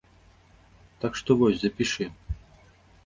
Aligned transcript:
Так 1.03 1.19
што, 1.19 1.37
вось 1.41 1.61
запішы. 1.65 2.05